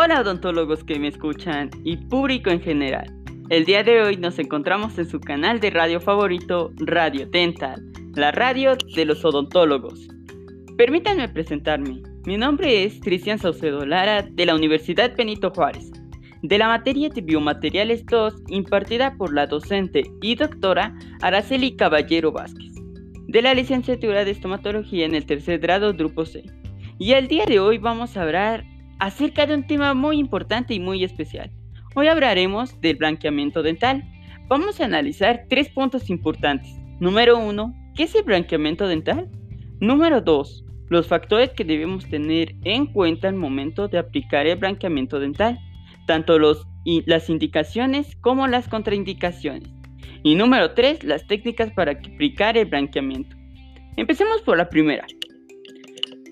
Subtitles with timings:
[0.00, 3.12] Hola odontólogos que me escuchan y público en general.
[3.48, 7.82] El día de hoy nos encontramos en su canal de radio favorito, Radio Dental,
[8.14, 10.06] la radio de los odontólogos.
[10.76, 12.00] Permítanme presentarme.
[12.26, 15.90] Mi nombre es Cristian Saucedo Lara de la Universidad Benito Juárez,
[16.42, 22.72] de la materia de Biomateriales 2 impartida por la docente y doctora Araceli Caballero Vázquez,
[23.26, 26.44] de la licenciatura de Estomatología en el tercer grado Grupo C.
[27.00, 28.62] Y el día de hoy vamos a hablar
[28.98, 31.50] acerca de un tema muy importante y muy especial.
[31.94, 34.04] Hoy hablaremos del blanqueamiento dental.
[34.48, 36.70] Vamos a analizar tres puntos importantes.
[37.00, 39.28] Número uno, ¿qué es el blanqueamiento dental?
[39.80, 45.20] Número dos, los factores que debemos tener en cuenta al momento de aplicar el blanqueamiento
[45.20, 45.58] dental,
[46.06, 46.66] tanto los,
[47.06, 49.68] las indicaciones como las contraindicaciones.
[50.24, 53.36] Y número tres, las técnicas para aplicar el blanqueamiento.
[53.96, 55.06] Empecemos por la primera.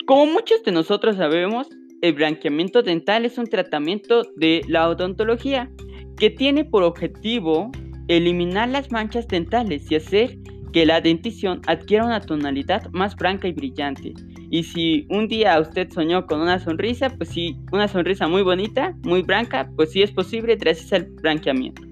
[0.06, 1.68] Como muchos de nosotros sabemos,
[2.06, 5.70] el blanqueamiento dental es un tratamiento de la odontología
[6.16, 7.70] que tiene por objetivo
[8.08, 10.38] eliminar las manchas dentales y hacer
[10.72, 14.14] que la dentición adquiera una tonalidad más blanca y brillante.
[14.50, 18.94] Y si un día usted soñó con una sonrisa, pues sí, una sonrisa muy bonita,
[19.02, 21.82] muy blanca, pues sí es posible gracias al blanqueamiento.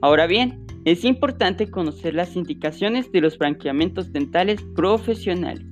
[0.00, 5.66] Ahora bien, es importante conocer las indicaciones de los blanqueamientos dentales profesionales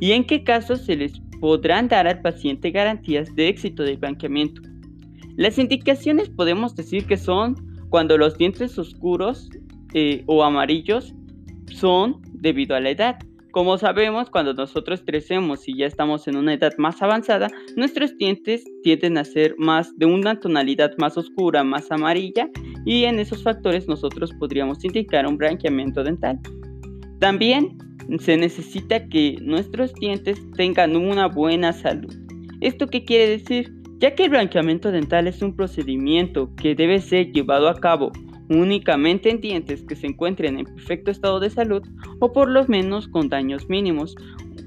[0.00, 4.62] y en qué casos se les podrán dar al paciente garantías de éxito del blanqueamiento.
[5.36, 7.56] Las indicaciones podemos decir que son
[7.90, 9.50] cuando los dientes oscuros
[9.94, 11.14] eh, o amarillos
[11.72, 13.18] son debido a la edad.
[13.50, 18.64] Como sabemos, cuando nosotros crecemos y ya estamos en una edad más avanzada, nuestros dientes
[18.82, 22.50] tienden a ser más de una tonalidad más oscura, más amarilla,
[22.84, 26.40] y en esos factores nosotros podríamos indicar un blanqueamiento dental.
[27.20, 27.78] También
[28.18, 32.14] se necesita que nuestros dientes tengan una buena salud.
[32.60, 33.72] ¿Esto qué quiere decir?
[33.98, 38.12] Ya que el blanqueamiento dental es un procedimiento que debe ser llevado a cabo
[38.48, 41.82] únicamente en dientes que se encuentren en perfecto estado de salud
[42.20, 44.14] o por lo menos con daños mínimos.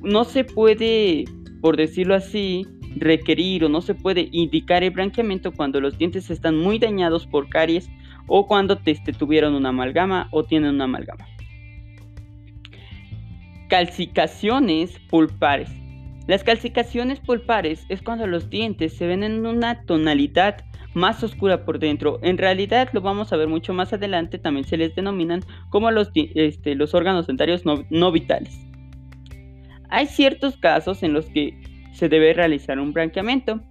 [0.01, 1.25] No se puede,
[1.62, 6.57] por decirlo así, requerir o no se puede indicar el blanqueamiento cuando los dientes están
[6.57, 7.89] muy dañados por caries
[8.28, 11.25] o cuando te, tuvieron una amalgama o tienen una amalgama.
[13.69, 15.69] Calcificaciones pulpares.
[16.28, 20.63] Las calcificaciones pulpares es cuando los dientes se ven en una tonalidad
[20.94, 22.19] más oscura por dentro.
[22.22, 26.11] En realidad lo vamos a ver mucho más adelante, también se les denominan como los,
[26.16, 28.57] este, los órganos dentarios no, no vitales.
[29.89, 31.57] Hay ciertos casos en los que
[31.94, 33.61] se debe realizar un blanqueamiento,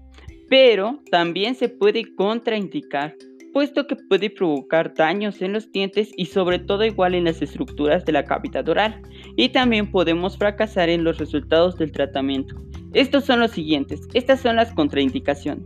[0.48, 3.14] pero también se puede contraindicar
[3.56, 8.04] puesto que puede provocar daños en los dientes y sobre todo igual en las estructuras
[8.04, 9.00] de la cavidad oral.
[9.34, 12.54] Y también podemos fracasar en los resultados del tratamiento.
[12.92, 14.02] Estos son los siguientes.
[14.12, 15.64] Estas son las contraindicaciones.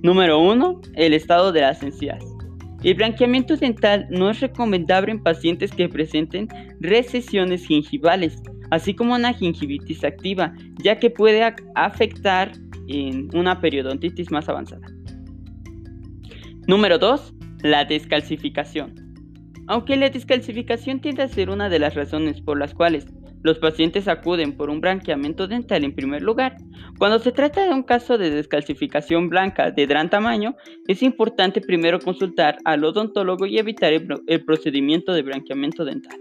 [0.00, 0.80] Número 1.
[0.94, 2.24] El estado de las encías.
[2.84, 6.46] El blanqueamiento dental no es recomendable en pacientes que presenten
[6.78, 8.40] recesiones gingivales,
[8.70, 10.54] así como una gingivitis activa,
[10.84, 12.52] ya que puede afectar
[12.86, 14.97] en una periodontitis más avanzada.
[16.68, 17.32] Número 2.
[17.62, 18.94] La descalcificación.
[19.68, 23.06] Aunque la descalcificación tiende a ser una de las razones por las cuales
[23.42, 26.58] los pacientes acuden por un blanqueamiento dental en primer lugar,
[26.98, 30.56] cuando se trata de un caso de descalcificación blanca de gran tamaño,
[30.86, 36.20] es importante primero consultar al odontólogo y evitar el, procedimiento de blanqueamiento dental.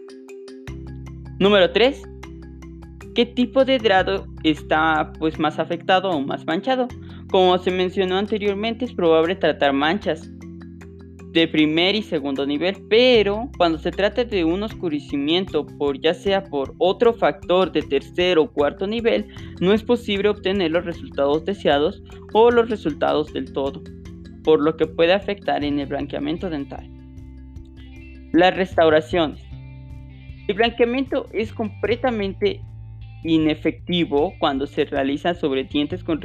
[1.39, 2.03] Número 3.
[3.15, 6.87] ¿Qué tipo de grado está pues, más afectado o más manchado?
[7.29, 10.31] Como se mencionó anteriormente, es probable tratar manchas
[11.31, 16.43] de primer y segundo nivel, pero cuando se trata de un oscurecimiento por ya sea
[16.43, 19.27] por otro factor de tercer o cuarto nivel,
[19.59, 22.01] no es posible obtener los resultados deseados
[22.33, 23.83] o los resultados del todo,
[24.43, 26.89] por lo que puede afectar en el blanqueamiento dental.
[28.31, 29.43] Las restauraciones.
[30.47, 32.61] El blanqueamiento es completamente
[33.23, 36.21] inefectivo cuando se realiza sobre dientes con,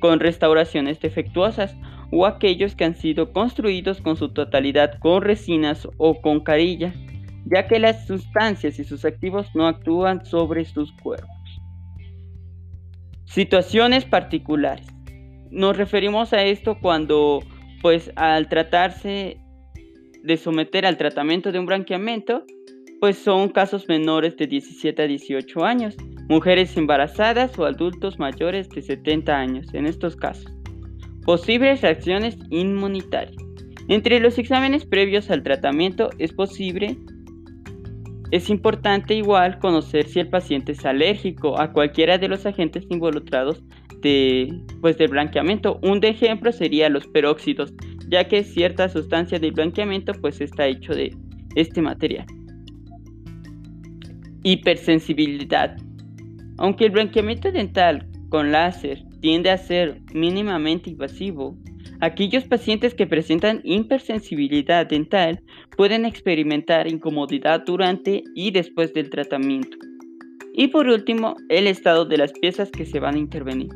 [0.00, 1.76] con restauraciones defectuosas
[2.16, 6.94] o aquellos que han sido construidos con su totalidad con resinas o con carilla,
[7.44, 11.28] ya que las sustancias y sus activos no actúan sobre sus cuerpos.
[13.24, 14.86] Situaciones particulares.
[15.50, 17.42] Nos referimos a esto cuando,
[17.82, 19.38] pues, al tratarse
[20.22, 22.44] de someter al tratamiento de un branqueamiento,
[23.00, 25.96] pues son casos menores de 17 a 18 años,
[26.28, 30.63] mujeres embarazadas o adultos mayores de 70 años en estos casos.
[31.24, 33.42] Posibles reacciones inmunitarias.
[33.88, 36.96] Entre los exámenes previos al tratamiento es posible
[38.34, 43.62] es importante igual conocer si el paciente es alérgico a cualquiera de los agentes involucrados
[44.00, 45.78] de, pues, del blanqueamiento.
[45.84, 47.72] Un ejemplo sería los peróxidos,
[48.08, 51.16] ya que cierta sustancia del blanqueamiento pues está hecho de
[51.54, 52.26] este material.
[54.42, 55.76] Hipersensibilidad.
[56.58, 61.56] Aunque el blanqueamiento dental con láser tiende a ser mínimamente invasivo,
[62.00, 65.40] aquellos pacientes que presentan hipersensibilidad dental
[65.78, 69.78] pueden experimentar incomodidad durante y después del tratamiento.
[70.52, 73.70] Y por último, el estado de las piezas que se van a intervenir.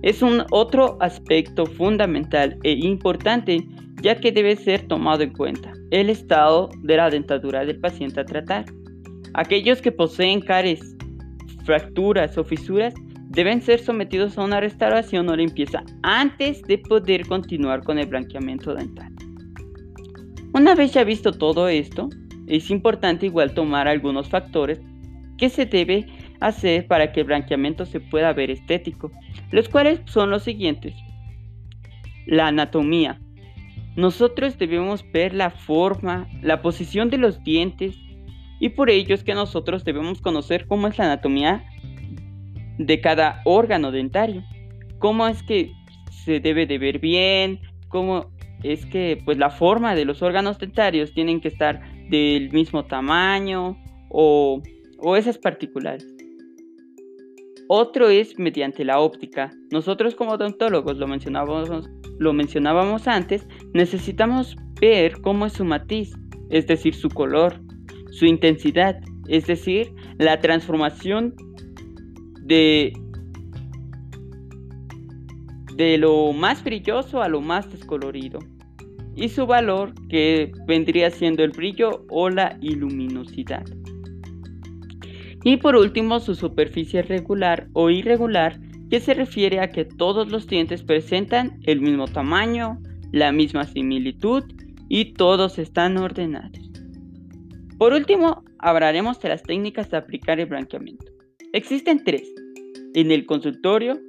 [0.00, 3.62] Es un otro aspecto fundamental e importante
[4.00, 8.24] ya que debe ser tomado en cuenta el estado de la dentadura del paciente a
[8.24, 8.64] tratar.
[9.34, 10.96] Aquellos que poseen caries,
[11.66, 12.94] fracturas o fisuras
[13.34, 18.74] deben ser sometidos a una restauración o limpieza antes de poder continuar con el blanqueamiento
[18.74, 19.12] dental.
[20.52, 22.08] Una vez ya visto todo esto,
[22.46, 24.80] es importante igual tomar algunos factores
[25.36, 26.06] que se debe
[26.40, 29.10] hacer para que el blanqueamiento se pueda ver estético,
[29.50, 30.94] los cuales son los siguientes.
[32.26, 33.20] La anatomía.
[33.96, 37.96] Nosotros debemos ver la forma, la posición de los dientes
[38.60, 41.64] y por ello es que nosotros debemos conocer cómo es la anatomía
[42.78, 44.42] de cada órgano dentario,
[44.98, 45.72] cómo es que
[46.10, 48.30] se debe de ver bien, cómo
[48.62, 53.76] es que pues la forma de los órganos dentarios tienen que estar del mismo tamaño
[54.08, 54.62] o,
[54.98, 56.06] o esas particulares.
[57.68, 59.50] Otro es mediante la óptica.
[59.70, 61.88] Nosotros como odontólogos, lo mencionábamos,
[62.18, 66.12] lo mencionábamos antes, necesitamos ver cómo es su matiz,
[66.50, 67.60] es decir, su color,
[68.10, 71.34] su intensidad, es decir, la transformación
[72.44, 72.92] de,
[75.74, 78.38] de lo más brilloso a lo más descolorido
[79.16, 83.64] y su valor que vendría siendo el brillo o la luminosidad.
[85.44, 88.58] Y por último, su superficie regular o irregular,
[88.90, 92.80] que se refiere a que todos los dientes presentan el mismo tamaño,
[93.12, 94.44] la misma similitud
[94.88, 96.70] y todos están ordenados.
[97.78, 101.13] Por último, hablaremos de las técnicas de aplicar el blanqueamiento.
[101.54, 102.34] Existen tres,
[102.94, 104.00] en el consultorio,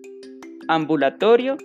[0.68, 1.58] ambulatorio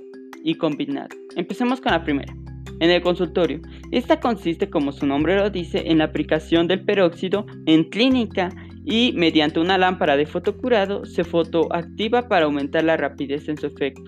[0.44, 1.08] y combinado.
[1.36, 2.36] Empecemos con la primera.
[2.80, 7.46] En el consultorio, esta consiste, como su nombre lo dice, en la aplicación del peróxido
[7.64, 8.50] en clínica
[8.84, 14.04] y mediante una lámpara de fotocurado se fotoactiva para aumentar la rapidez en su efecto.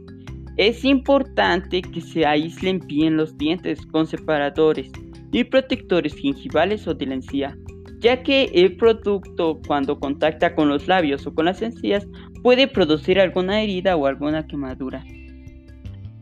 [0.58, 4.92] Es importante que se aíslen bien los dientes con separadores
[5.32, 7.56] y protectores gingivales o de encía,
[8.02, 12.06] ya que el producto cuando contacta con los labios o con las encías
[12.43, 15.04] puede producir alguna herida o alguna quemadura.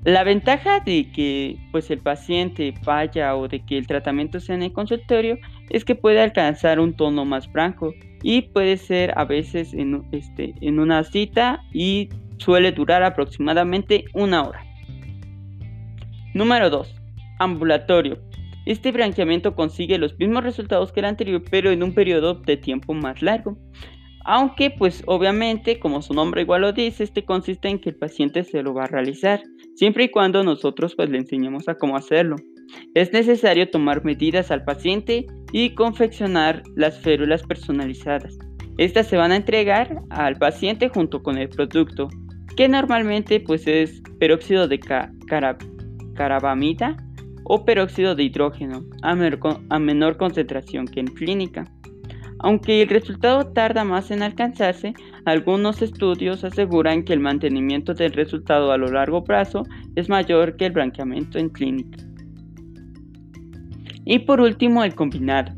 [0.05, 4.63] La ventaja de que pues el paciente vaya o de que el tratamiento sea en
[4.63, 5.39] el consultorio
[5.71, 10.55] es que puede alcanzar un tono más blanco y puede ser a veces en, este,
[10.61, 14.65] en una cita y suele durar aproximadamente una hora.
[16.35, 16.95] Número 2.
[17.39, 18.30] Ambulatorio.
[18.67, 22.95] Este blanqueamiento consigue los mismos resultados que el anterior pero en un periodo de tiempo
[22.95, 23.57] más largo.
[24.25, 28.45] Aunque pues obviamente como su nombre igual lo dice, este consiste en que el paciente
[28.45, 29.43] se lo va a realizar
[29.77, 32.37] siempre y cuando nosotros pues le enseñemos a cómo hacerlo.
[32.95, 38.39] Es necesario tomar medidas al paciente y confeccionar las férulas personalizadas.
[38.79, 42.09] Estas se van a entregar al paciente junto con el producto,
[42.57, 44.79] que normalmente pues es peróxido de
[46.15, 46.97] carabamida
[47.45, 51.71] o peróxido de hidrógeno a menor concentración que en clínica.
[52.43, 54.95] Aunque el resultado tarda más en alcanzarse,
[55.27, 60.67] algunos estudios aseguran que el mantenimiento del resultado a lo largo plazo es mayor que
[60.67, 61.99] el blanqueamiento en clínica.
[64.07, 65.53] Y por último, el combinado.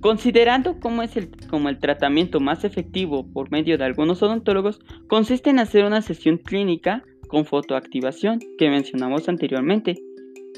[0.00, 5.58] Considerando cómo es el, el tratamiento más efectivo por medio de algunos odontólogos, consiste en
[5.58, 9.96] hacer una sesión clínica con fotoactivación que mencionamos anteriormente.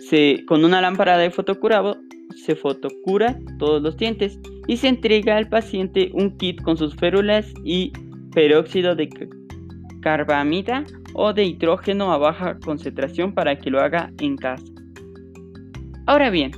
[0.09, 1.99] Se, con una lámpara de fotocurado
[2.37, 7.53] se fotocura todos los dientes y se entrega al paciente un kit con sus férulas
[7.65, 7.93] y
[8.33, 9.09] peróxido de
[10.01, 14.65] carbamida o de hidrógeno a baja concentración para que lo haga en casa.
[16.07, 16.53] Ahora bien,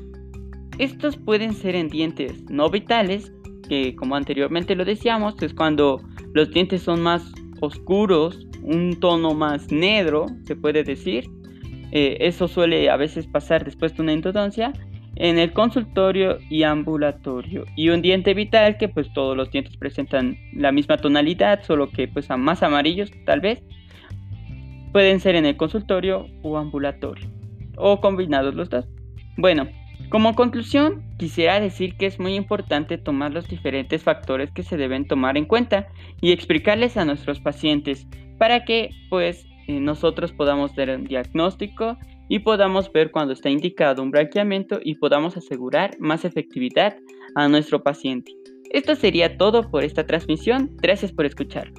[0.78, 3.32] estos pueden ser en dientes no vitales,
[3.68, 7.22] que como anteriormente lo decíamos, es cuando los dientes son más
[7.60, 11.24] oscuros, un tono más negro, se puede decir.
[11.92, 14.72] Eh, eso suele a veces pasar después de una endodoncia
[15.16, 17.66] en el consultorio y ambulatorio.
[17.76, 22.08] Y un diente vital que pues todos los dientes presentan la misma tonalidad, solo que
[22.08, 23.62] pues a más amarillos tal vez.
[24.92, 27.26] Pueden ser en el consultorio o ambulatorio.
[27.76, 28.86] O combinados los dos.
[29.36, 29.68] Bueno,
[30.12, 35.06] Como conclusión, quisiera decir que es muy importante tomar los diferentes factores que se deben
[35.06, 35.88] tomar en cuenta
[36.20, 38.06] y explicarles a nuestros pacientes
[38.36, 41.96] para que pues nosotros podamos dar un diagnóstico
[42.28, 46.96] y podamos ver cuando está indicado un branqueamiento y podamos asegurar más efectividad
[47.34, 48.32] a nuestro paciente.
[48.70, 50.70] Esto sería todo por esta transmisión.
[50.80, 51.72] Gracias por escuchar.